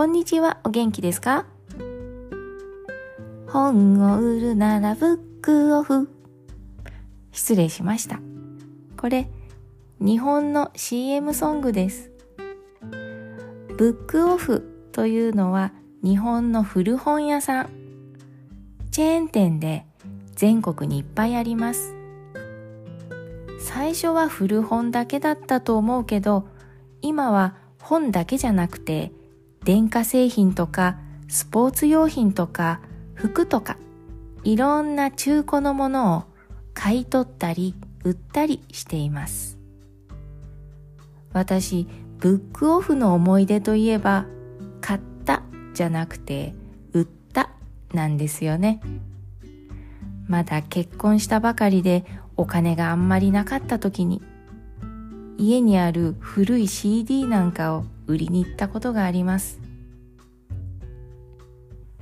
[0.00, 1.44] こんにちは、お元気ですか？
[3.46, 6.08] 本を売るならブックオフ。
[7.32, 8.18] 失礼しました。
[8.96, 9.28] これ、
[10.00, 12.10] 日本の CM ソングです。
[13.76, 15.70] ブックオフというのは
[16.02, 17.68] 日本の古本屋さん。
[18.90, 19.84] チェーン店で
[20.34, 21.94] 全国にいっぱいあります。
[23.58, 26.48] 最初は古本だけだったと思うけど、
[27.02, 29.12] 今は本だけじゃなくて、
[29.64, 30.96] 電化製品とか
[31.28, 32.80] スポーツ用品とか
[33.14, 33.76] 服とか、
[34.42, 36.24] いろんな中古のものを
[36.74, 39.58] 買い取ったり売ったりしています。
[41.32, 41.86] 私、
[42.18, 44.26] ブックオフの思い出といえば、
[44.80, 45.42] 買った
[45.74, 46.54] じゃなくて、
[46.92, 47.50] 売った
[47.92, 48.80] なんですよね。
[50.26, 52.04] まだ結婚したばかりで
[52.36, 54.22] お金があんまりなかった時に
[55.40, 59.58] 家にある古い CD なんかを売りに行ったことがあります。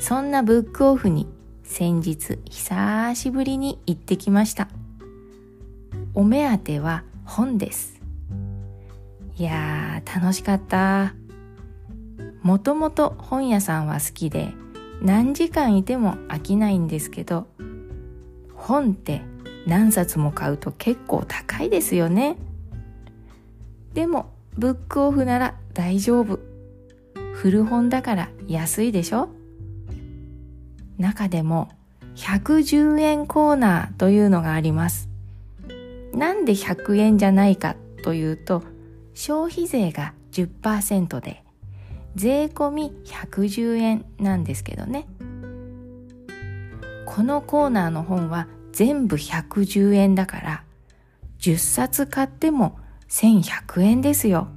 [0.00, 1.28] そんなブックオフに
[1.62, 4.68] 先日久しぶりに行ってきました。
[6.12, 8.00] お目当ては本です。
[9.36, 11.14] いやー楽しかった。
[12.42, 14.52] もともと本屋さんは好きで
[15.02, 17.46] 何時間いても飽きないんですけど
[18.54, 19.22] 本って
[19.66, 22.36] 何冊も買うと結構高いですよね。
[23.94, 26.38] でも、ブックオフなら大丈夫。
[27.34, 29.28] 古本だから安いでしょ？
[30.98, 31.70] 中でも
[32.16, 35.08] 110円コーナーというのがあります。
[36.12, 38.62] なんで100円じゃないかというと、
[39.14, 41.44] 消費税が10%で、
[42.16, 45.06] 税込み110円なんですけどね。
[47.06, 50.64] このコーナーの本は全部110円だから、
[51.38, 52.78] 10冊買っても
[53.10, 54.48] 1100円ですよ。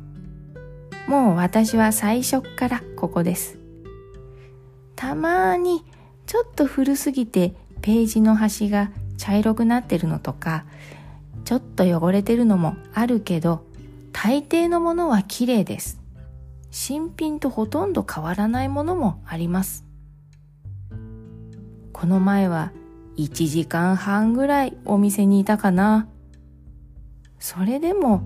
[1.08, 3.58] もう私は最初からここです。
[4.96, 5.84] たまに
[6.28, 10.66] ちょっと古すぎてページの端が茶色くなってるのとか、
[11.46, 13.66] ちょっと汚れてるのもあるけど、
[14.14, 16.00] 大抵のものは綺麗です。
[16.70, 19.84] 新品とほとんど変わらないものもあります。
[21.91, 22.72] この前は
[23.18, 26.08] 1時間半ぐらいお店にいたかな。
[27.40, 28.25] それでも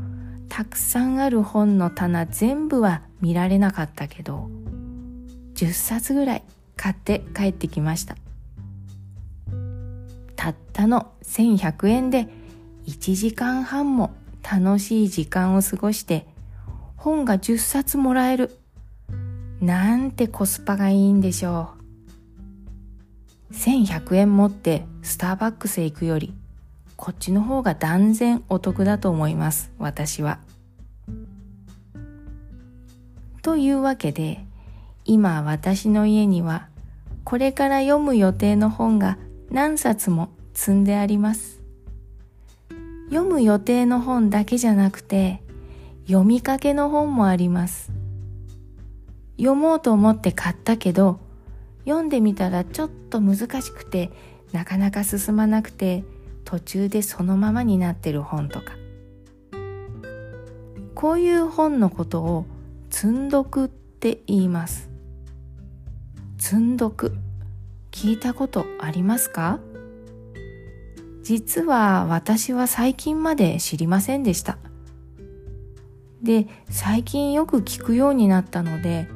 [0.49, 4.49] たくさんある本の棚全部は見られなかったけど、
[5.55, 6.43] 10冊ぐらい
[6.75, 8.15] 買って帰ってきました。
[10.35, 12.27] たったの1100円で
[12.85, 14.11] 1時間半も
[14.49, 16.25] 楽しい時間を過ごして
[16.95, 18.57] 本が10冊もらえる。
[19.59, 21.71] なんてコスパがいいんでしょ
[23.51, 23.53] う。
[23.53, 26.33] 1100円持ってスターバックスへ行くより、
[26.97, 30.39] こっちの方が断然お得だと思います、私は。
[33.43, 34.43] というわけで、
[35.05, 36.67] 今私の家には、
[37.23, 39.19] これから読む予定の本が
[39.51, 41.61] 何冊も積んであります。
[43.09, 45.43] 読む予定の本だけじゃなくて、
[46.07, 47.91] 読みかけの本もあります。
[49.37, 51.19] 読もうと思って買ったけど、
[51.85, 54.11] 読んでみたらちょっと難しくて
[54.51, 56.03] なかなか進まなくて
[56.47, 58.71] 途中でそのままになってる本とか。
[60.95, 62.45] こういう本のことを
[62.89, 64.89] 積んどくって言います。
[66.37, 67.17] 積んどく。
[67.91, 69.59] 聞いたことありますか？
[71.21, 74.57] 実は私は最近まで知りませんでした。
[76.23, 79.09] で最近よく聞くようになったので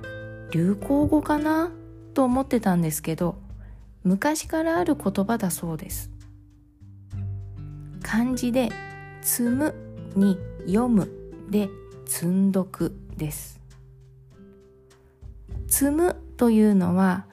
[0.52, 1.72] 流行語かな
[2.14, 3.38] と思ってたんですけど
[4.04, 6.11] 昔からある言葉だそうです。
[8.12, 8.68] 漢字で
[9.24, 9.74] 「積む」
[10.18, 11.10] に「読む」
[11.50, 11.70] で
[12.06, 13.62] 「積んどく」です。
[15.68, 17.26] 積むというのは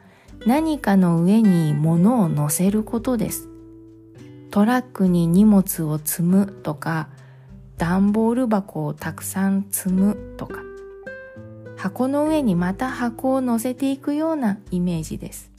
[0.47, 3.49] 何かの上に物を乗せることです。
[4.53, 7.09] トラックに荷物を積むとか
[7.77, 10.61] 段ボール箱をたくさん積むとか。
[11.77, 15.58] 箱の上にまた箱を乗せていくようなイメージです。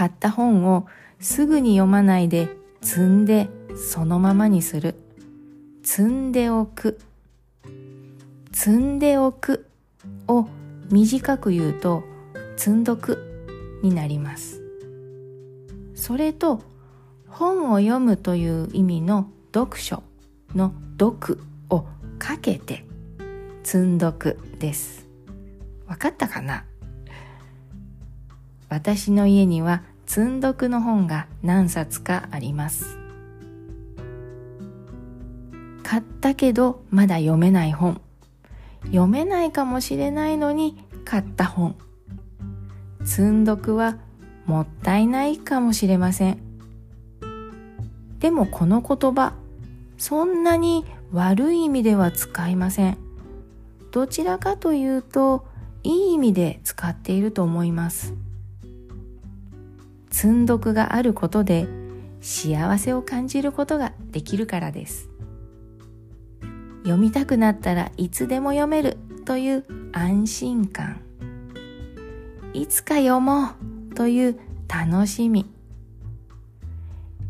[0.00, 0.86] 買った本を
[1.18, 2.48] すぐに読まないで
[2.80, 4.94] 積んでそのままにする。
[5.82, 6.98] 積んでおく。
[8.50, 9.68] 積んでおく
[10.26, 10.48] を
[10.90, 12.02] 短く言うと
[12.56, 14.62] 積んどくになります。
[15.94, 16.62] それと
[17.28, 20.02] 本を読むという意味の読書
[20.54, 21.84] の読を
[22.18, 22.86] かけて
[23.64, 25.06] 積んどくです。
[25.86, 26.64] わかったかな？
[28.70, 32.98] 私の家には積んどくの本が何冊かあります。
[35.84, 38.00] 買ったけどまだ読めない本。
[38.86, 41.76] 読めないかもしれないのに買った本
[43.04, 43.98] 積んどくは
[44.46, 46.38] もったいないかもしれません
[48.18, 49.34] でもこの言葉
[49.98, 52.98] そんなに悪い意味では使いません
[53.90, 55.46] どちらかというと
[55.82, 58.14] いい意味で使っていると思います
[60.10, 61.66] 積んどくがあることで
[62.20, 65.08] 幸せを感じることができるからです。
[66.82, 71.00] 読みたくなったらいつでも読めるという安心感。
[72.52, 73.50] いつか読も
[73.90, 75.46] うという楽しみ。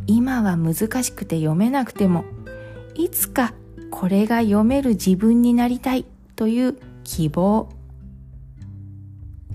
[0.06, 2.24] 今は難しくて読めなくても
[2.96, 3.54] いつか
[3.90, 6.04] これが読める自分になりたい
[6.36, 7.68] という希望。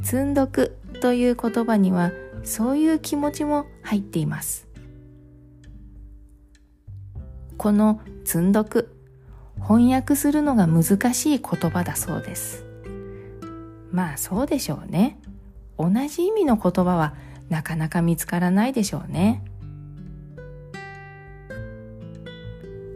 [0.02, 2.12] 積んどくという言葉には
[2.46, 4.68] そういう気持ちも入っています。
[7.58, 8.96] この積んどく
[9.62, 12.64] 翻訳するのが難しい言葉だそうです。
[13.92, 15.20] まあそうでしょうね。
[15.78, 17.16] 同じ意味の言葉は
[17.50, 19.44] なかなか見つからないでしょうね。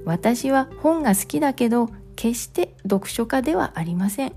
[0.05, 4.33] 私は本が好きだけど決して読書家ではありません。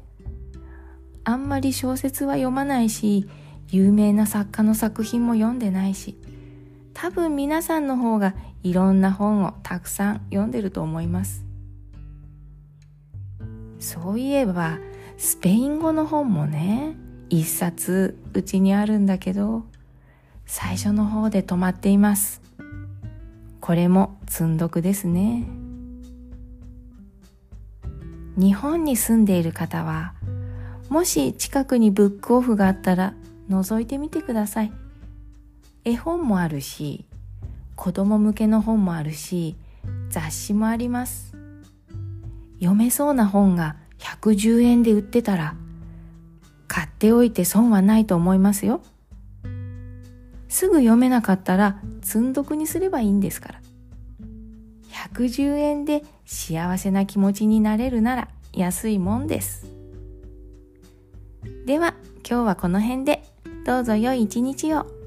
[1.24, 3.28] あんまり小説は読まないし
[3.70, 6.18] 有名な作家の作品も読んでないし
[6.94, 11.44] 多分皆さんの方がいろんな本をたくさん読んでると思います。
[13.78, 14.78] そういえば
[15.16, 16.96] スペイン語の本もね
[17.30, 19.64] 一冊うちにあるんだけど
[20.46, 22.40] 最初の方で止まっています。
[23.60, 25.46] これも積んどくですね。
[28.36, 30.14] 日本に住んでいる方は
[30.88, 33.14] もし近くにブックオフがあったら
[33.54, 34.72] 覗いてみてください。
[35.84, 37.04] 絵本もあるし
[37.74, 39.56] 子供向けの本もあるし
[40.10, 41.34] 雑誌もあります。
[42.60, 45.56] 読めそうな本が110円で売ってたら
[46.68, 48.82] 買っておいて損はないと思いますよ。
[50.48, 53.60] すぐ読めなかったら積んどくにすればいいんですから。
[55.12, 59.66] 110円で幸せな気持ちになれるなら安いもんです。
[61.66, 61.94] では
[62.28, 63.21] 今日はこの辺で。
[63.64, 65.01] どうぞ良い一日を。